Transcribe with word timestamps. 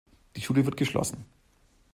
Die 0.35 0.41
Schule 0.41 0.65
wird 0.65 0.77
geschlossen. 0.77 1.25